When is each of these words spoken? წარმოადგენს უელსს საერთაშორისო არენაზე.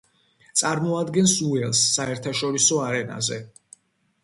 წარმოადგენს 0.61 1.35
უელსს 1.49 1.93
საერთაშორისო 1.99 2.83
არენაზე. 2.89 3.41